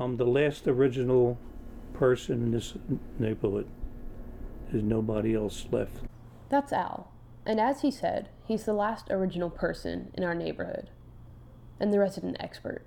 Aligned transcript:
I'm 0.00 0.16
the 0.16 0.24
last 0.24 0.68
original 0.68 1.38
person 1.92 2.34
in 2.34 2.50
this 2.52 2.74
neighborhood. 3.18 3.66
There's 4.70 4.84
nobody 4.84 5.34
else 5.34 5.66
left. 5.72 5.96
That's 6.48 6.72
Al. 6.72 7.10
And 7.44 7.58
as 7.58 7.80
he 7.80 7.90
said, 7.90 8.28
he's 8.44 8.64
the 8.64 8.74
last 8.74 9.10
original 9.10 9.50
person 9.50 10.12
in 10.14 10.22
our 10.22 10.36
neighborhood 10.36 10.90
and 11.80 11.92
the 11.92 11.98
resident 11.98 12.36
expert. 12.38 12.82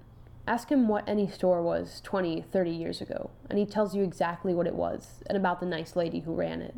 Ask 0.47 0.71
him 0.71 0.87
what 0.87 1.07
any 1.07 1.29
store 1.29 1.61
was 1.61 1.99
20, 2.01 2.45
30 2.49 2.71
years 2.71 3.01
ago, 3.01 3.29
and 3.49 3.59
he 3.59 3.65
tells 3.65 3.93
you 3.93 4.03
exactly 4.03 4.53
what 4.53 4.67
it 4.67 4.75
was 4.75 5.21
and 5.27 5.37
about 5.37 5.59
the 5.59 5.65
nice 5.65 5.97
lady 5.97 6.21
who 6.21 6.33
ran 6.33 6.61
it. 6.61 6.75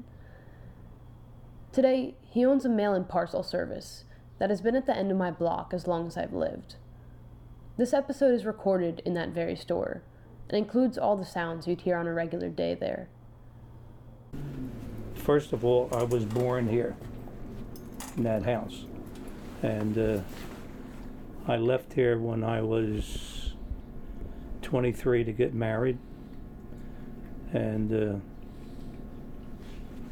Today, 1.71 2.15
he 2.29 2.43
owns 2.43 2.65
a 2.65 2.70
mail 2.70 2.93
and 2.93 3.07
parcel 3.07 3.43
service 3.43 4.05
that 4.39 4.50
has 4.50 4.61
been 4.61 4.75
at 4.75 4.88
the 4.88 4.97
end 4.97 5.11
of 5.11 5.18
my 5.18 5.29
block 5.29 5.73
as 5.73 5.88
long 5.88 6.07
as 6.07 6.18
I've 6.18 6.34
lived. 6.34 6.75
This 7.77 7.93
episode 7.93 8.34
is 8.34 8.45
recorded 8.45 9.02
in 9.05 9.13
that 9.13 9.29
very 9.29 9.55
store 9.55 10.02
and 10.50 10.57
includes 10.57 10.98
all 10.98 11.16
the 11.16 11.25
sounds 11.25 11.68
you'd 11.68 11.82
hear 11.82 11.97
on 11.97 12.07
a 12.07 12.14
regular 12.14 12.50
day 12.50 12.75
there. 12.75 13.07
First 15.16 15.54
of 15.54 15.64
all, 15.64 15.89
I 15.93 16.04
was 16.04 16.25
born 16.25 16.68
here 16.68 16.96
in 18.18 18.24
that 18.24 18.43
house. 18.43 18.86
And 19.61 19.97
uh, 19.97 20.21
I 21.47 21.56
left 21.56 21.93
here 21.93 22.19
when 22.19 22.43
I 22.43 22.61
was 22.61 23.54
23 24.61 25.24
to 25.24 25.32
get 25.32 25.54
married. 25.54 25.97
And 27.54 27.94
uh, 27.94 28.19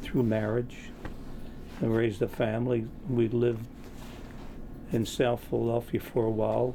through 0.00 0.22
marriage 0.22 0.76
and 1.80 1.94
raised 1.94 2.22
a 2.22 2.28
family, 2.28 2.86
we 3.08 3.28
lived 3.28 3.66
in 4.92 5.04
South 5.04 5.44
Philadelphia 5.44 6.00
for 6.00 6.24
a 6.24 6.30
while. 6.30 6.74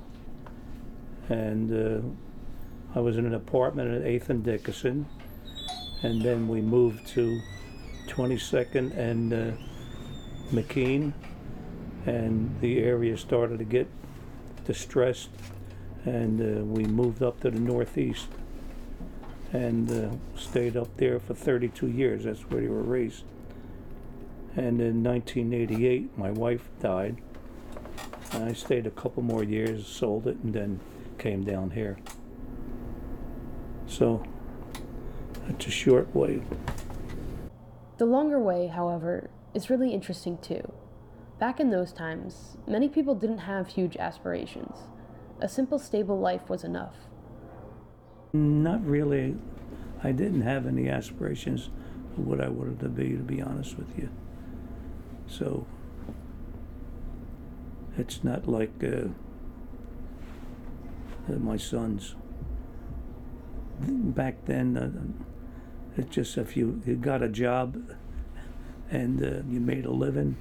And 1.30 1.72
uh, 1.72 2.27
I 2.96 3.00
was 3.00 3.18
in 3.18 3.26
an 3.26 3.34
apartment 3.34 3.94
at 3.94 4.04
8th 4.04 4.30
and 4.30 4.44
Dickinson. 4.44 5.06
And 6.04 6.22
then 6.22 6.48
we 6.48 6.62
moved 6.62 7.08
to 7.10 7.42
22nd 8.08 8.96
and 8.98 9.34
uh, 9.34 9.52
McKean, 10.52 11.14
and 12.06 12.56
the 12.62 12.80
area 12.80 13.18
started 13.18 13.60
to 13.60 13.66
get 13.66 13.88
distressed, 14.66 15.30
and 16.06 16.40
uh, 16.42 16.64
we 16.64 16.86
moved 16.86 17.22
up 17.22 17.40
to 17.42 17.52
the 17.52 17.60
northeast 17.60 18.28
and 19.54 19.90
uh, 19.92 20.10
stayed 20.38 20.76
up 20.76 20.96
there 20.98 21.20
for 21.20 21.34
32 21.34 21.88
years. 21.88 22.26
That's 22.26 22.42
where 22.50 22.62
we 22.62 22.68
were 22.68 22.82
raised. 22.82 23.24
And 24.56 24.82
in 24.82 25.04
1988, 25.04 26.18
my 26.18 26.32
wife 26.32 26.70
died. 26.82 27.18
And 28.34 28.44
I 28.44 28.54
stayed 28.54 28.86
a 28.86 28.92
couple 28.92 29.24
more 29.24 29.44
years, 29.44 29.88
sold 29.88 30.28
it, 30.28 30.38
and 30.44 30.54
then 30.54 30.80
came 31.18 31.44
down 31.44 31.72
here. 31.72 31.98
So 33.88 34.24
that's 35.48 35.66
a 35.68 35.72
short 35.72 36.14
way. 36.16 36.42
The 37.98 38.06
longer 38.06 38.40
way, 38.40 38.68
however, 38.68 39.30
is 39.54 39.70
really 39.70 39.94
interesting 39.94 40.38
too. 40.38 40.72
Back 41.40 41.60
in 41.60 41.70
those 41.70 41.94
times, 41.94 42.58
many 42.68 42.90
people 42.90 43.16
didn't 43.16 43.40
have 43.40 43.70
huge 43.70 43.96
aspirations. 43.98 44.78
A 45.40 45.48
simple, 45.48 45.80
stable 45.80 46.20
life 46.20 46.50
was 46.50 46.64
enough. 46.64 46.96
Not 48.34 48.86
really. 48.86 49.38
I 50.04 50.12
didn't 50.12 50.42
have 50.42 50.68
any 50.68 50.90
aspirations 50.90 51.70
of 52.18 52.28
what 52.28 52.42
I 52.42 52.50
wanted 52.50 52.80
to 52.82 52.90
be, 52.90 53.10
to 53.10 53.24
be 53.24 53.42
honest 53.42 53.78
with 53.78 53.98
you. 53.98 54.10
So 55.28 55.66
it's 57.98 58.24
not 58.24 58.48
like 58.48 58.84
uh, 58.84 59.10
uh, 61.32 61.38
my 61.40 61.58
sons. 61.58 62.16
Back 63.80 64.46
then, 64.46 64.78
uh, 64.78 66.02
it's 66.02 66.14
just 66.14 66.38
if 66.38 66.58
you, 66.58 66.82
you 66.86 66.96
got 66.96 67.22
a 67.22 67.30
job 67.30 67.82
and 68.90 69.24
uh, 69.24 69.44
you 69.50 69.60
made 69.60 69.86
a 69.86 69.92
living, 69.92 70.36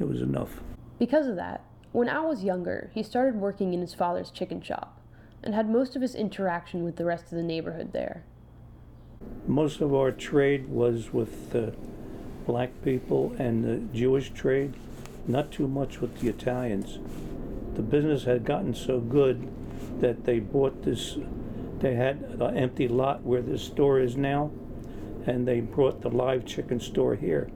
it 0.00 0.08
was 0.08 0.22
enough. 0.22 0.60
Because 0.98 1.26
of 1.26 1.36
that, 1.36 1.64
when 1.92 2.08
Al 2.08 2.28
was 2.28 2.42
younger, 2.42 2.90
he 2.94 3.02
started 3.02 3.34
working 3.36 3.74
in 3.74 3.80
his 3.80 3.92
father's 3.92 4.30
chicken 4.30 4.62
shop 4.62 4.98
and 5.42 5.54
had 5.54 5.68
most 5.68 5.96
of 5.96 6.02
his 6.02 6.14
interaction 6.14 6.84
with 6.84 6.96
the 6.96 7.04
rest 7.04 7.24
of 7.24 7.30
the 7.32 7.42
neighborhood 7.42 7.92
there. 7.92 8.24
Most 9.46 9.80
of 9.80 9.94
our 9.94 10.10
trade 10.10 10.68
was 10.68 11.12
with 11.12 11.54
uh, 11.54 11.70
black 12.46 12.70
people 12.82 13.34
and 13.38 13.64
the 13.64 13.76
Jewish 13.96 14.30
trade, 14.30 14.74
not 15.26 15.50
too 15.50 15.68
much 15.68 16.00
with 16.00 16.20
the 16.20 16.28
Italians. 16.28 16.98
The 17.74 17.82
business 17.82 18.24
had 18.24 18.44
gotten 18.44 18.74
so 18.74 19.00
good 19.00 19.48
that 20.00 20.24
they 20.24 20.38
bought 20.40 20.82
this, 20.82 21.16
they 21.82 21.94
had 21.96 22.22
an 22.40 22.56
empty 22.56 22.86
lot 22.86 23.22
where 23.22 23.42
this 23.42 23.62
store 23.62 23.98
is 23.98 24.16
now, 24.16 24.52
and 25.26 25.46
they 25.46 25.60
brought 25.60 26.00
the 26.00 26.08
live 26.08 26.46
chicken 26.46 26.78
store 26.78 27.16
here. 27.16 27.50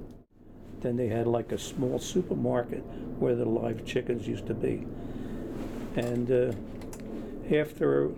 Then 0.81 0.97
they 0.97 1.07
had 1.07 1.29
like 1.29 1.53
a 1.53 1.59
small 1.59 2.01
supermarket 2.01 2.81
where 3.21 3.37
the 3.37 3.45
live 3.45 3.87
chickens 3.87 4.27
used 4.27 4.49
to 4.49 4.55
be. 4.55 4.85
And 5.95 6.31
uh, 6.31 6.53
after 7.55 8.11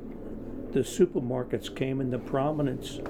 the 0.73 0.81
supermarkets 0.81 1.75
came 1.77 2.01
into 2.01 2.19
prominence, 2.19 3.01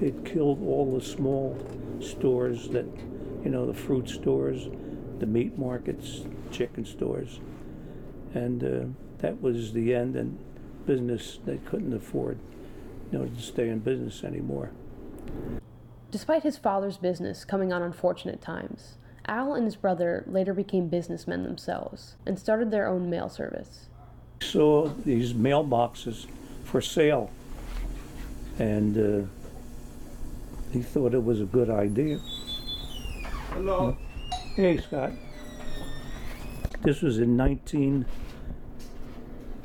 it 0.00 0.24
killed 0.24 0.62
all 0.62 0.98
the 0.98 1.04
small 1.04 1.58
stores 2.00 2.68
that, 2.70 2.86
you 3.44 3.50
know, 3.50 3.66
the 3.66 3.74
fruit 3.74 4.08
stores, 4.08 4.68
the 5.18 5.26
meat 5.26 5.58
markets, 5.58 6.22
chicken 6.50 6.86
stores. 6.86 7.40
And 8.34 8.64
uh, 8.64 8.84
that 9.18 9.40
was 9.42 9.74
the 9.74 9.94
end, 9.94 10.16
and 10.16 10.38
business, 10.86 11.38
they 11.44 11.58
couldn't 11.58 11.92
afford, 11.94 12.38
you 13.10 13.18
know, 13.18 13.26
to 13.26 13.40
stay 13.40 13.68
in 13.68 13.78
business 13.80 14.24
anymore. 14.24 14.70
Despite 16.10 16.42
his 16.42 16.58
father's 16.58 16.98
business 16.98 17.44
coming 17.44 17.72
on 17.72 17.82
unfortunate 17.82 18.40
times, 18.40 18.98
Al 19.26 19.54
and 19.54 19.64
his 19.64 19.76
brother 19.76 20.24
later 20.26 20.52
became 20.52 20.88
businessmen 20.88 21.42
themselves 21.44 22.16
and 22.26 22.38
started 22.38 22.70
their 22.70 22.86
own 22.88 23.08
mail 23.08 23.28
service. 23.28 23.86
Saw 24.40 24.88
these 25.04 25.32
mailboxes 25.32 26.26
for 26.64 26.80
sale, 26.80 27.30
and 28.58 28.98
uh, 29.24 29.26
he 30.72 30.82
thought 30.82 31.14
it 31.14 31.24
was 31.24 31.40
a 31.40 31.44
good 31.44 31.70
idea. 31.70 32.18
Hello. 33.52 33.96
Hey, 34.56 34.78
Scott. 34.78 35.12
This 36.82 37.00
was 37.00 37.18
in 37.18 37.36
19, 37.36 37.64
You 37.78 37.94
know 37.94 38.04
what? 38.04 38.04
I'll- 38.04 38.06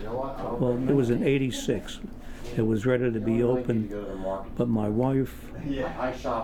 well, 0.04 0.78
it 0.88 0.94
was 0.96 1.10
in 1.10 1.24
86. 1.24 2.00
It 2.56 2.62
was 2.66 2.86
ready 2.86 3.12
to 3.12 3.20
be 3.20 3.34
You 3.34 3.38
know, 3.40 3.52
I 3.52 3.56
need 3.56 3.62
open, 3.64 3.82
to 3.84 3.88
go 3.96 4.02
to 4.04 4.12
the 4.12 4.16
market. 4.16 4.52
but 4.56 4.68
my 4.68 4.88
wife 4.90 5.46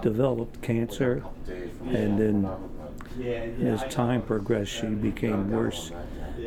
developed 0.02 0.62
cancer, 0.62 1.22
couple 1.22 1.34
days 1.48 1.70
from 1.78 1.96
and 1.96 2.20
then 2.20 2.50
Yeah, 3.18 3.46
yeah. 3.58 3.70
as 3.74 3.94
time 3.94 4.22
progressed, 4.22 4.72
she 4.72 4.88
became 4.88 5.50
worse. 5.52 5.92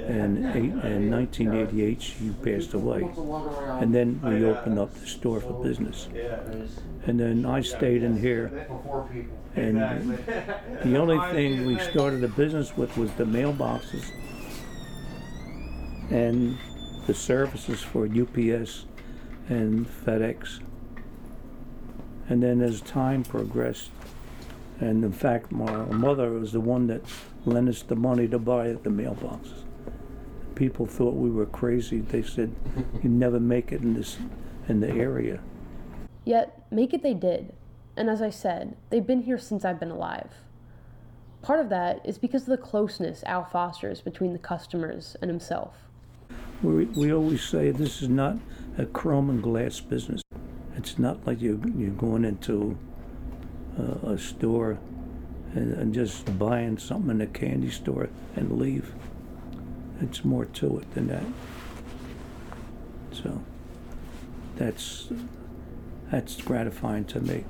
And 0.06 0.44
eight, 0.54 0.72
in 0.84 1.10
1988, 1.10 2.02
she 2.02 2.30
passed 2.42 2.74
away. 2.74 3.08
And 3.80 3.94
then 3.94 4.20
we 4.22 4.44
opened 4.44 4.78
up 4.78 4.92
the 4.94 5.06
store 5.06 5.40
for 5.40 5.54
business. 5.64 6.08
And 7.06 7.18
then 7.18 7.46
I 7.46 7.60
stayed 7.62 8.02
in 8.02 8.16
here, 8.18 8.48
Before 8.48 9.08
people. 9.12 9.36
and 9.56 9.78
the 10.82 10.96
only 10.98 11.18
thing 11.32 11.66
we 11.66 11.78
started 11.78 12.22
a 12.24 12.28
business 12.28 12.76
with 12.76 12.96
was 12.98 13.10
the 13.12 13.24
mailboxes 13.24 14.10
and 16.10 16.56
the 17.06 17.14
services 17.14 17.82
for 17.82 18.04
UPS 18.04 18.84
and 19.48 19.86
FedEx. 19.86 20.60
And 22.28 22.42
then 22.42 22.60
as 22.60 22.80
time 22.80 23.22
progressed, 23.22 23.90
and 24.80 25.04
in 25.04 25.12
fact, 25.12 25.52
my 25.52 25.84
mother 25.86 26.30
was 26.30 26.52
the 26.52 26.60
one 26.60 26.88
that 26.88 27.02
lent 27.44 27.68
us 27.68 27.82
the 27.82 27.96
money 27.96 28.26
to 28.28 28.38
buy 28.38 28.72
the 28.72 28.90
mailboxes. 28.90 29.62
People 30.54 30.86
thought 30.86 31.14
we 31.14 31.30
were 31.30 31.46
crazy. 31.46 32.00
They 32.00 32.22
said, 32.22 32.54
"You 33.02 33.08
never 33.08 33.38
make 33.38 33.72
it 33.72 33.82
in 33.82 33.94
this 33.94 34.18
in 34.68 34.80
the 34.80 34.90
area." 34.90 35.40
Yet, 36.24 36.66
make 36.70 36.92
it 36.92 37.02
they 37.02 37.14
did. 37.14 37.54
And 37.96 38.10
as 38.10 38.20
I 38.20 38.30
said, 38.30 38.76
they've 38.90 39.06
been 39.06 39.22
here 39.22 39.38
since 39.38 39.64
I've 39.64 39.80
been 39.80 39.90
alive. 39.90 40.32
Part 41.40 41.60
of 41.60 41.68
that 41.68 42.04
is 42.04 42.18
because 42.18 42.42
of 42.42 42.48
the 42.48 42.56
closeness 42.58 43.22
Al 43.24 43.44
fosters 43.44 44.00
between 44.00 44.32
the 44.32 44.38
customers 44.38 45.16
and 45.22 45.30
himself. 45.30 45.85
We, 46.62 46.84
we 46.86 47.12
always 47.12 47.42
say 47.42 47.70
this 47.70 48.02
is 48.02 48.08
not 48.08 48.38
a 48.78 48.86
chrome 48.86 49.30
and 49.30 49.42
glass 49.42 49.80
business. 49.80 50.22
It's 50.76 50.98
not 50.98 51.26
like 51.26 51.40
you, 51.40 51.60
you're 51.76 51.90
going 51.90 52.24
into 52.24 52.78
a, 54.04 54.16
store 54.18 54.78
and, 55.54 55.72
and 55.74 55.94
just 55.94 56.38
buying 56.38 56.78
something 56.78 57.10
in 57.10 57.20
a 57.20 57.26
candy 57.26 57.70
store 57.70 58.08
and 58.34 58.58
leave. 58.58 58.92
It's 60.00 60.24
more 60.24 60.44
to 60.44 60.78
it 60.78 60.94
than 60.94 61.08
that. 61.08 61.24
So 63.12 63.42
that's 64.56 65.08
that's 66.10 66.40
gratifying 66.40 67.04
to 67.06 67.20
me. 67.20 67.44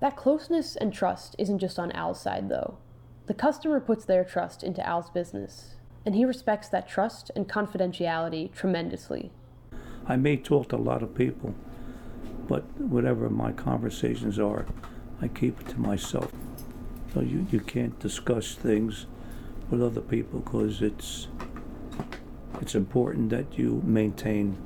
That 0.00 0.16
closeness 0.16 0.76
and 0.76 0.92
trust 0.92 1.36
isn't 1.38 1.58
just 1.58 1.78
on 1.78 1.92
Al's 1.92 2.20
side, 2.20 2.48
though. 2.48 2.78
The 3.26 3.34
customer 3.34 3.80
puts 3.80 4.04
their 4.04 4.24
trust 4.24 4.64
into 4.64 4.84
Al's 4.86 5.10
business, 5.10 5.76
and 6.04 6.14
he 6.14 6.24
respects 6.24 6.68
that 6.68 6.88
trust 6.88 7.30
and 7.36 7.48
confidentiality 7.48 8.52
tremendously. 8.52 9.30
I 10.06 10.16
may 10.16 10.36
talk 10.36 10.70
to 10.70 10.76
a 10.76 10.78
lot 10.78 11.02
of 11.02 11.14
people, 11.14 11.54
But 12.48 12.64
whatever 12.80 13.30
my 13.30 13.52
conversations 13.52 14.38
are, 14.38 14.66
I 15.20 15.28
keep 15.28 15.60
it 15.60 15.68
to 15.68 15.80
myself. 15.80 16.32
So 17.14 17.20
you, 17.20 17.46
you 17.50 17.60
can't 17.60 17.98
discuss 18.00 18.54
things 18.54 19.06
with 19.70 19.82
other 19.82 20.00
people 20.00 20.40
because 20.40 20.82
it's 20.82 21.28
it's 22.60 22.74
important 22.74 23.30
that 23.30 23.58
you 23.58 23.82
maintain 23.84 24.56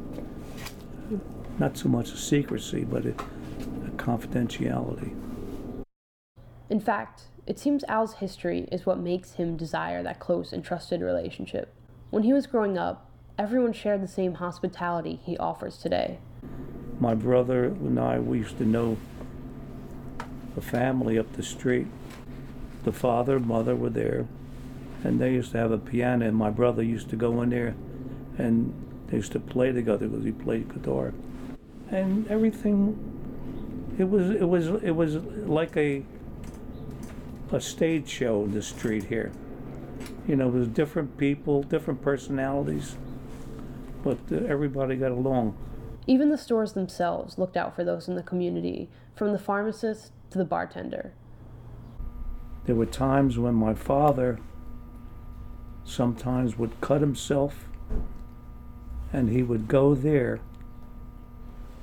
not 1.58 1.78
so 1.78 1.88
much 1.88 2.12
a 2.12 2.16
secrecy, 2.16 2.84
but 2.84 3.06
a, 3.06 3.10
a 3.10 3.90
confidentiality. 3.96 5.14
In 6.68 6.80
fact, 6.80 7.22
it 7.46 7.58
seems 7.58 7.84
Al's 7.84 8.14
history 8.14 8.68
is 8.72 8.86
what 8.86 8.98
makes 8.98 9.32
him 9.32 9.56
desire 9.56 10.02
that 10.02 10.18
close 10.18 10.52
and 10.52 10.64
trusted 10.64 11.00
relationship. 11.00 11.72
When 12.10 12.22
he 12.22 12.32
was 12.32 12.46
growing 12.46 12.76
up, 12.76 13.10
everyone 13.38 13.72
shared 13.72 14.02
the 14.02 14.08
same 14.08 14.34
hospitality 14.34 15.20
he 15.24 15.36
offers 15.36 15.78
today. 15.78 16.18
My 16.98 17.14
brother 17.14 17.66
and 17.66 18.00
I, 18.00 18.18
we 18.18 18.38
used 18.38 18.58
to 18.58 18.64
know 18.64 18.96
a 20.56 20.60
family 20.60 21.18
up 21.18 21.32
the 21.34 21.42
street. 21.42 21.86
The 22.84 22.92
father, 22.92 23.38
mother 23.38 23.76
were 23.76 23.90
there, 23.90 24.26
and 25.04 25.20
they 25.20 25.32
used 25.32 25.52
to 25.52 25.58
have 25.58 25.70
a 25.70 25.78
piano, 25.78 26.26
and 26.26 26.36
my 26.36 26.50
brother 26.50 26.82
used 26.82 27.10
to 27.10 27.16
go 27.16 27.42
in 27.42 27.50
there 27.50 27.74
and 28.38 28.72
they 29.08 29.16
used 29.16 29.32
to 29.32 29.40
play 29.40 29.72
together 29.72 30.08
because 30.08 30.24
he 30.24 30.32
played 30.32 30.72
guitar. 30.72 31.12
And 31.90 32.26
everything 32.28 33.94
it 33.98 34.08
was 34.08 34.30
it 34.30 34.48
was 34.48 34.66
it 34.82 34.90
was 34.90 35.16
like 35.16 35.76
a 35.76 36.02
a 37.52 37.60
stage 37.60 38.08
show 38.08 38.44
in 38.44 38.52
the 38.52 38.62
street 38.62 39.04
here. 39.04 39.32
You 40.26 40.36
know, 40.36 40.48
it 40.48 40.54
was 40.54 40.68
different 40.68 41.16
people, 41.16 41.62
different 41.62 42.02
personalities, 42.02 42.96
but 44.02 44.18
uh, 44.30 44.36
everybody 44.46 44.96
got 44.96 45.12
along. 45.12 45.56
Even 46.06 46.30
the 46.30 46.38
stores 46.38 46.72
themselves 46.72 47.38
looked 47.38 47.56
out 47.56 47.74
for 47.74 47.84
those 47.84 48.08
in 48.08 48.14
the 48.14 48.22
community, 48.22 48.88
from 49.14 49.32
the 49.32 49.38
pharmacist 49.38 50.12
to 50.30 50.38
the 50.38 50.44
bartender. 50.44 51.12
There 52.66 52.74
were 52.74 52.86
times 52.86 53.38
when 53.38 53.54
my 53.54 53.74
father 53.74 54.38
sometimes 55.84 56.58
would 56.58 56.80
cut 56.80 57.00
himself 57.00 57.68
and 59.12 59.30
he 59.30 59.42
would 59.42 59.68
go 59.68 59.94
there 59.94 60.40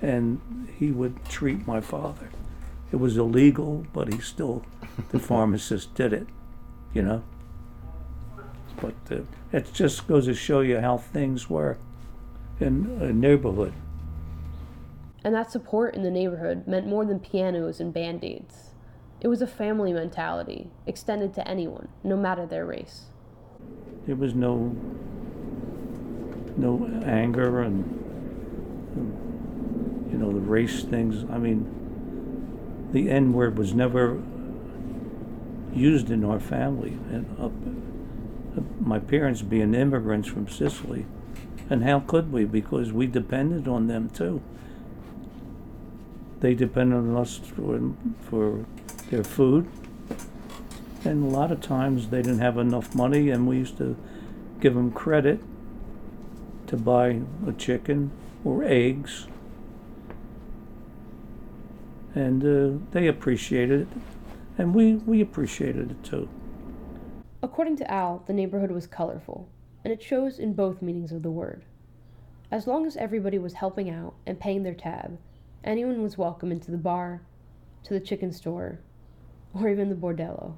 and 0.02 0.68
he 0.78 0.92
would 0.92 1.24
treat 1.26 1.66
my 1.66 1.80
father. 1.80 2.30
It 2.92 2.98
was 2.98 3.18
illegal, 3.18 3.88
but 3.94 4.14
he 4.14 4.20
still, 4.20 4.64
the 5.10 5.20
pharmacist 5.20 5.94
did 5.96 6.14
it, 6.14 6.28
you 6.94 7.02
know. 7.02 7.24
But 8.82 8.96
uh, 9.12 9.22
it 9.52 9.74
just 9.74 10.08
goes 10.08 10.26
to 10.26 10.34
show 10.34 10.62
you 10.62 10.80
how 10.80 10.98
things 10.98 11.50
were 11.50 11.78
in 12.60 12.98
a 13.02 13.14
neighborhood. 13.14 13.74
And 15.24 15.34
that 15.36 15.52
support 15.52 15.96
in 15.96 16.04
the 16.04 16.12
neighborhood 16.12 16.68
meant 16.68 16.86
more 16.88 17.06
than 17.06 17.20
pianos 17.20 17.80
and 17.80 17.94
band 17.94 18.24
aids. 18.24 18.72
It 19.22 19.30
was 19.30 19.42
a 19.42 19.48
family 19.48 19.94
mentality, 19.94 20.70
extended 20.86 21.34
to 21.36 21.48
anyone, 21.48 21.88
no 22.04 22.18
matter 22.18 22.46
their 22.46 22.66
race. 22.66 23.06
There 24.06 24.18
was 24.18 24.36
no 24.36 24.76
no 26.58 26.86
anger 27.04 27.62
and, 27.62 27.84
you 30.12 30.18
know 30.18 30.32
the 30.32 30.40
race 30.40 30.84
things. 30.84 31.26
I 31.32 31.38
mean, 31.38 32.90
the 32.92 33.10
N 33.10 33.34
word 33.34 33.58
was 33.58 33.74
never 33.74 34.22
used 35.74 36.10
in 36.10 36.24
our 36.24 36.40
family. 36.40 36.98
And 37.12 37.26
uh, 37.40 37.50
my 38.80 39.00
parents 39.00 39.42
being 39.42 39.74
immigrants 39.74 40.28
from 40.28 40.48
Sicily, 40.48 41.06
and 41.70 41.84
how 41.84 42.02
could 42.02 42.32
we? 42.32 42.46
Because 42.46 42.92
we 42.92 43.08
depended 43.08 43.68
on 43.68 43.88
them 43.88 44.10
too. 44.10 44.42
They 46.40 46.54
depended 46.54 46.98
on 46.98 47.16
us 47.16 47.38
for 47.38 47.94
for 48.30 48.66
their 49.10 49.24
food, 49.24 49.68
and 51.06 51.24
a 51.24 51.28
lot 51.28 51.52
of 51.52 51.62
times 51.62 52.10
they 52.10 52.22
didn't 52.22 52.40
have 52.40 52.58
enough 52.58 52.94
money, 52.94 53.30
and 53.30 53.48
we 53.48 53.58
used 53.58 53.78
to 53.78 53.96
give 54.60 54.76
them 54.76 54.92
credit 54.92 55.40
to 56.68 56.78
buy 56.78 57.22
a 57.48 57.54
chicken 57.54 58.12
or 58.44 58.64
eggs. 58.64 59.28
And 62.16 62.44
uh, 62.44 62.78
they 62.92 63.08
appreciated 63.08 63.82
it, 63.82 63.88
and 64.58 64.74
we, 64.74 64.96
we 64.96 65.22
appreciated 65.22 65.92
it 65.92 66.04
too. 66.04 66.30
According 67.42 67.78
to 67.78 67.92
Al, 67.92 68.24
the 68.26 68.34
neighborhood 68.34 68.72
was 68.72 68.88
colorful, 68.88 69.50
and 69.84 69.92
it 69.92 70.02
shows 70.02 70.40
in 70.40 70.54
both 70.54 70.82
meanings 70.82 71.12
of 71.12 71.24
the 71.24 71.32
word. 71.32 71.66
As 72.52 72.68
long 72.68 72.86
as 72.86 72.96
everybody 72.96 73.38
was 73.40 73.54
helping 73.54 73.90
out 73.90 74.14
and 74.26 74.40
paying 74.40 74.64
their 74.64 74.74
tab, 74.74 75.18
anyone 75.64 76.02
was 76.02 76.18
welcome 76.18 76.52
into 76.52 76.72
the 76.72 76.78
bar, 76.78 77.22
to 77.84 77.94
the 77.94 78.00
chicken 78.00 78.32
store, 78.32 78.80
or 79.54 79.70
even 79.70 79.90
the 79.90 79.96
bordello. 79.96 80.56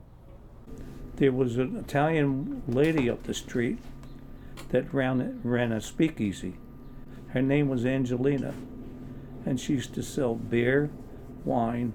There 1.15 1.31
was 1.31 1.57
an 1.57 1.77
Italian 1.77 2.61
lady 2.67 3.09
up 3.09 3.23
the 3.23 3.33
street 3.33 3.79
that 4.69 4.93
ran, 4.93 5.39
ran 5.43 5.71
a 5.71 5.79
speakeasy. 5.79 6.55
Her 7.29 7.41
name 7.41 7.69
was 7.69 7.85
Angelina, 7.85 8.53
and 9.45 9.59
she 9.59 9.73
used 9.73 9.93
to 9.95 10.03
sell 10.03 10.35
beer, 10.35 10.89
wine, 11.45 11.93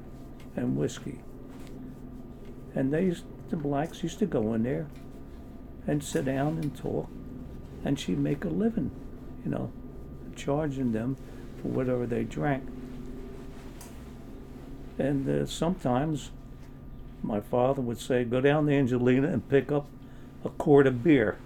and 0.57 0.77
whiskey. 0.77 1.21
And 2.75 2.93
they 2.93 3.05
used, 3.05 3.25
the 3.49 3.57
blacks 3.57 4.03
used 4.03 4.19
to 4.21 4.27
go 4.27 4.55
in 4.55 4.63
there 4.63 4.87
and 5.87 6.03
sit 6.03 6.25
down 6.25 6.59
and 6.59 6.77
talk, 6.77 7.09
and 7.85 7.99
she'd 7.99 8.19
make 8.19 8.45
a 8.45 8.49
living, 8.49 8.91
you 9.45 9.51
know, 9.51 9.73
charging 10.37 10.93
them 10.93 11.17
for 11.61 11.69
whatever 11.69 12.07
they 12.07 12.25
drank. 12.25 12.65
And 14.99 15.29
uh, 15.29 15.47
sometimes 15.47 16.31
my 17.23 17.41
father 17.41 17.81
would 17.81 17.99
say, 17.99 18.25
"Go 18.25 18.41
down 18.41 18.67
to 18.67 18.73
Angelina 18.73 19.29
and 19.29 19.49
pick 19.49 19.73
up 19.73 19.87
a 20.45 20.51
quart 20.51 20.87
of 20.87 21.03
beer." 21.03 21.39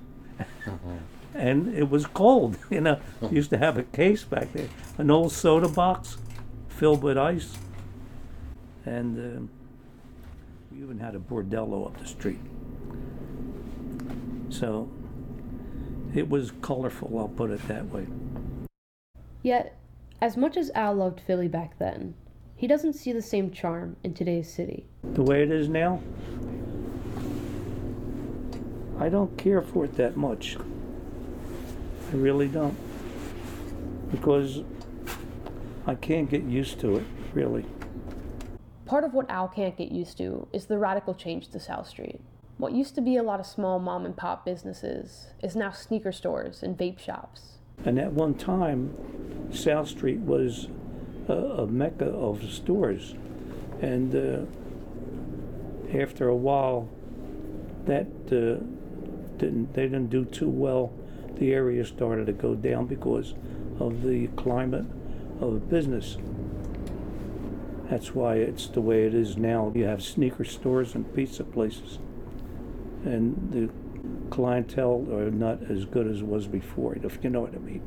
and 1.34 1.74
it 1.74 1.88
was 1.90 2.06
cold. 2.06 2.56
You 2.70 2.80
know, 2.80 3.00
used 3.30 3.50
to 3.50 3.58
have 3.58 3.78
a 3.78 3.84
case 3.84 4.24
back 4.24 4.52
there, 4.52 4.68
an 4.98 5.10
old 5.10 5.32
soda 5.32 5.68
box 5.68 6.16
filled 6.68 7.02
with 7.02 7.16
ice, 7.16 7.56
and 8.84 9.18
um, 9.18 9.50
we 10.74 10.82
even 10.82 10.98
had 10.98 11.14
a 11.14 11.18
bordello 11.18 11.86
up 11.86 11.96
the 11.98 12.06
street. 12.06 12.40
So 14.48 14.88
it 16.14 16.28
was 16.28 16.52
colorful. 16.62 17.18
I'll 17.18 17.28
put 17.28 17.50
it 17.50 17.66
that 17.68 17.86
way. 17.90 18.06
Yet, 19.42 19.76
as 20.20 20.36
much 20.36 20.56
as 20.56 20.70
Al 20.74 20.94
loved 20.94 21.20
Philly 21.20 21.48
back 21.48 21.78
then, 21.78 22.14
he 22.56 22.66
doesn't 22.66 22.94
see 22.94 23.12
the 23.12 23.22
same 23.22 23.50
charm 23.50 23.96
in 24.02 24.14
today's 24.14 24.52
city. 24.52 24.86
The 25.02 25.22
way 25.22 25.43
it 25.43 25.50
is 25.50 25.69
now, 25.69 26.00
I 28.98 29.08
don't 29.08 29.36
care 29.36 29.60
for 29.60 29.84
it 29.84 29.96
that 29.96 30.16
much. 30.16 30.56
I 32.10 32.16
really 32.16 32.48
don't. 32.48 32.76
Because 34.10 34.62
I 35.86 35.94
can't 35.94 36.31
get 36.31 36.43
used 36.44 36.81
to 36.81 36.96
it, 36.96 37.04
really. 37.32 37.64
Part 38.94 39.03
of 39.03 39.13
what 39.13 39.29
Al 39.29 39.48
can't 39.48 39.77
get 39.77 39.91
used 39.91 40.19
to 40.19 40.46
is 40.53 40.67
the 40.67 40.79
radical 40.79 41.15
change 41.15 41.48
to 41.48 41.58
South 41.58 41.89
Street. 41.89 42.20
What 42.58 42.74
used 42.74 42.94
to 42.94 43.01
be 43.01 43.17
a 43.17 43.24
lot 43.24 43.41
of 43.41 43.46
small 43.46 43.81
mom 43.81 44.06
and 44.06 44.17
pop 44.17 44.44
businesses 44.44 45.32
is 45.43 45.56
now 45.56 45.72
sneaker 45.72 46.13
stores 46.13 46.63
and 46.63 46.79
vape 46.79 47.01
shops. 47.01 47.58
And 47.84 47.98
at 47.98 48.13
one 48.13 48.34
time, 48.34 48.94
South 49.53 49.89
Street 49.89 50.20
was 50.20 50.69
a, 51.27 51.32
a 51.32 51.67
mecca 51.67 52.05
of 52.05 52.48
stores. 52.53 53.17
And 53.82 54.15
uh, 54.15 54.46
after 55.98 56.29
a 56.29 56.36
while, 56.36 56.89
that 57.86 58.06
uh, 58.29 58.63
didn't 59.39 59.74
they 59.74 59.89
didn't 59.89 60.10
do 60.10 60.24
too 60.24 60.48
well. 60.48 60.93
The 61.34 61.53
area 61.53 61.84
started 61.84 62.27
to 62.27 62.32
go 62.32 62.55
down 62.55 62.86
because 62.86 63.34
of 63.81 64.05
the 64.05 64.29
climate 64.36 64.86
of 65.41 65.69
business. 65.69 66.17
That's 67.91 68.14
why 68.14 68.36
it's 68.36 68.67
the 68.69 68.81
way 68.81 69.05
it 69.05 69.14
is 69.14 69.36
now. 69.36 69.70
You 69.74 69.84
have 69.84 70.03
sneaker 70.03 70.44
stores 70.44 70.94
and 70.94 71.14
pizza 71.14 71.44
places, 71.44 71.98
and 73.05 73.53
the 73.53 73.70
clientele 74.31 75.06
are 75.12 75.31
not 75.31 75.62
as 75.70 75.84
good 75.84 76.06
as 76.06 76.20
it 76.20 76.26
was 76.26 76.46
before, 76.46 76.96
if 76.96 77.19
you 77.22 77.31
know 77.31 77.43
what 77.43 77.55
I 77.55 77.58
mean. 77.58 77.82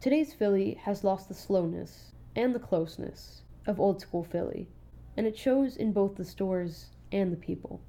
Today's 0.00 0.32
Philly 0.32 0.78
has 0.82 1.02
lost 1.02 1.28
the 1.28 1.34
slowness 1.34 2.12
and 2.36 2.54
the 2.54 2.60
closeness 2.60 3.42
of 3.66 3.80
old 3.80 4.00
school 4.00 4.24
Philly, 4.24 4.68
and 5.16 5.26
it 5.26 5.36
shows 5.36 5.76
in 5.76 5.92
both 5.92 6.16
the 6.16 6.24
stores 6.24 6.86
and 7.10 7.32
the 7.32 7.36
people. 7.36 7.80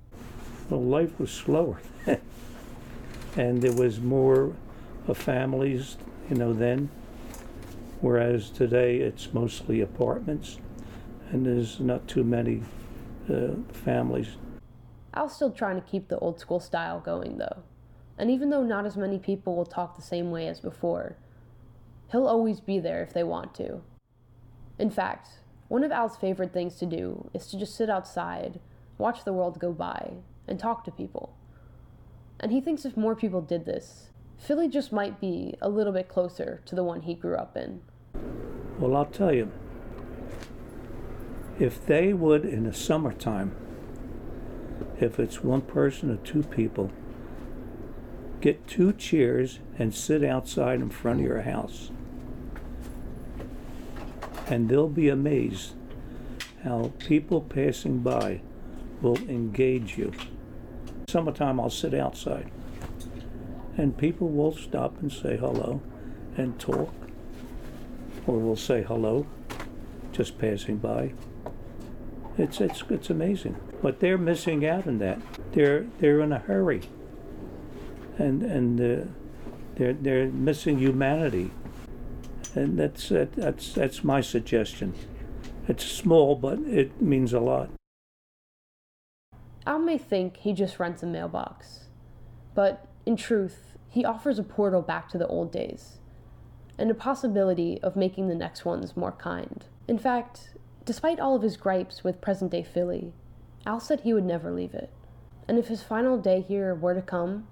Well, 0.70 0.82
life 0.82 1.20
was 1.20 1.32
slower, 1.32 1.80
and 3.38 3.62
there 3.62 3.74
was 3.74 4.00
more 4.00 4.56
of 5.08 5.18
families, 5.18 5.98
you 6.30 6.36
know, 6.36 6.54
then. 6.54 6.90
Whereas 8.02 8.50
today 8.50 8.98
it's 8.98 9.34
mostly 9.34 9.82
apartments, 9.82 10.58
and 11.34 11.46
there's 11.46 11.80
not 11.80 12.08
too 12.08 12.24
many 12.24 12.62
uh, 13.28 13.56
families. 13.72 14.38
Al's 15.16 15.36
still 15.36 15.52
trying 15.52 15.76
to 15.76 15.88
keep 15.88 16.08
the 16.08 16.20
old 16.20 16.40
school 16.40 16.60
style 16.60 17.00
going, 17.00 17.40
though. 17.40 17.64
And 18.20 18.30
even 18.30 18.52
though 18.52 18.64
not 18.64 18.86
as 18.86 18.96
many 18.96 19.18
people 19.18 19.56
will 19.56 19.66
talk 19.66 19.96
the 19.96 20.04
same 20.04 20.30
way 20.30 20.48
as 20.48 20.60
before, 20.60 21.18
he'll 22.12 22.28
always 22.28 22.60
be 22.60 22.78
there 22.80 23.02
if 23.02 23.14
they 23.14 23.24
want 23.24 23.56
to. 23.56 23.82
In 24.78 24.92
fact, 24.92 25.28
One 25.74 25.84
of 25.84 25.92
Al's 25.92 26.18
favorite 26.18 26.54
things 26.54 26.76
to 26.76 26.86
do 26.86 27.32
is 27.34 27.48
to 27.48 27.58
just 27.58 27.76
sit 27.76 27.90
outside, 27.90 28.60
watch 29.00 29.24
the 29.24 29.34
world 29.34 29.60
go 29.60 29.72
by, 29.72 30.14
and 30.48 30.60
talk 30.60 30.84
to 30.84 30.92
people. 30.92 31.36
And 32.40 32.52
he 32.52 32.62
thinks 32.62 32.86
if 32.86 32.96
more 32.96 33.16
people 33.16 33.42
did 33.42 33.66
this, 33.66 34.12
Philly 34.38 34.68
just 34.68 34.92
might 34.92 35.20
be 35.20 35.56
a 35.64 35.70
little 35.70 35.92
bit 35.92 36.08
closer 36.08 36.62
to 36.66 36.76
the 36.76 36.84
one 36.84 37.02
he 37.02 37.16
grew 37.16 37.36
up 37.36 37.58
in. 37.58 37.82
Well, 38.78 38.96
I'll 38.96 39.06
tell 39.06 39.34
you, 39.34 39.52
if 41.60 41.86
they 41.86 42.14
would 42.14 42.46
in 42.46 42.64
the 42.64 42.74
summertime, 42.74 43.56
if 45.00 45.20
it's 45.20 45.44
one 45.44 45.62
person 45.62 46.12
or 46.12 46.18
two 46.18 46.44
people, 46.44 46.92
get 48.42 48.68
two 48.68 48.94
chairs 48.94 49.60
and 49.78 49.94
sit 49.94 50.24
outside 50.24 50.82
in 50.82 50.90
front 50.90 51.20
of 51.20 51.26
your 51.26 51.42
house. 51.42 51.92
And 54.48 54.70
they'll 54.70 54.90
be 54.90 55.10
amazed 55.10 55.74
how 56.64 56.92
people 57.00 57.42
passing 57.42 58.00
by 58.00 58.42
will 59.02 59.18
engage 59.30 59.98
you. 59.98 60.12
Summertime, 61.08 61.60
I'll 61.60 61.70
sit 61.70 61.94
outside 61.94 62.50
and 63.78 63.98
people 63.98 64.30
will 64.30 64.56
stop 64.56 65.00
and 65.02 65.12
say 65.12 65.38
hello 65.38 65.82
and 66.38 66.60
talk 66.60 66.94
or 68.28 68.40
will 68.40 68.56
say 68.56 68.84
hello 68.84 69.26
just 70.12 70.38
passing 70.38 70.78
by. 70.78 71.14
It's 72.38 72.60
it's 72.62 72.84
it's 72.90 73.10
amazing. 73.10 73.56
But 73.82 74.00
they're 74.00 74.18
missing 74.18 74.66
out 74.66 74.88
on 74.88 74.98
that. 75.00 75.20
They're 75.52 75.86
they're 76.00 76.22
in 76.22 76.32
a 76.32 76.40
hurry. 76.40 76.82
And 78.18 78.44
and 78.44 78.80
uh, 78.80 79.06
they're 79.76 79.94
they're 79.94 80.28
missing 80.28 80.80
humanity. 80.80 81.52
And 82.56 82.78
that's 82.78 83.10
that, 83.10 83.34
that's 83.34 83.74
that's 83.74 84.04
my 84.04 84.22
suggestion. 84.22 84.94
It's 85.68 85.86
small, 85.86 86.36
but 86.36 86.60
it 86.60 87.02
means 87.02 87.34
a 87.34 87.40
lot. 87.40 87.70
Al 89.66 89.80
may 89.80 89.98
think 89.98 90.38
he 90.38 90.54
just 90.54 90.80
rents 90.80 91.04
a 91.04 91.06
mailbox, 91.06 91.86
but 92.54 92.86
in 93.06 93.16
truth, 93.16 93.78
he 93.90 94.04
offers 94.04 94.40
a 94.40 94.44
portal 94.44 94.82
back 94.82 95.08
to 95.10 95.18
the 95.18 95.28
old 95.28 95.52
days 95.52 96.00
and 96.78 96.90
a 96.90 96.96
possibility 96.96 97.80
of 97.82 97.96
making 97.96 98.28
the 98.28 98.36
next 98.36 98.66
ones 98.66 98.98
more 98.98 99.12
kind. 99.12 99.66
In 99.88 99.98
fact, 99.98 100.56
despite 100.86 101.20
all 101.20 101.36
of 101.36 101.42
his 101.42 101.58
gripes 101.58 102.04
with 102.04 102.22
present 102.22 102.52
day 102.52 102.64
Philly, 102.64 103.14
Al 103.66 103.80
said 103.80 104.02
he 104.02 104.14
would 104.14 104.26
never 104.26 104.52
leave 104.52 104.74
it. 104.74 104.90
And 105.48 105.58
if 105.58 105.68
his 105.68 105.84
final 105.84 106.18
day 106.18 106.42
here 106.42 106.74
were 106.74 106.94
to 106.94 107.02
come, 107.02 107.48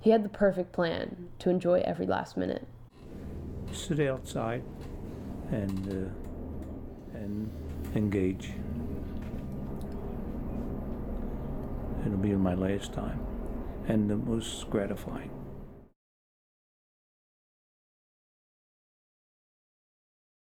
he 0.00 0.10
had 0.10 0.24
the 0.24 0.28
perfect 0.28 0.72
plan 0.72 1.28
to 1.40 1.50
enjoy 1.50 1.80
every 1.80 2.06
last 2.06 2.36
minute. 2.36 2.66
Sit 3.72 4.00
outside 4.00 4.62
and 5.50 5.88
uh, 5.88 7.18
and 7.18 7.50
engage. 7.94 8.50
It'll 12.06 12.18
be 12.18 12.32
my 12.32 12.54
last 12.54 12.92
time, 12.92 13.20
and 13.88 14.08
the 14.08 14.16
most 14.16 14.70
gratifying. 14.70 15.30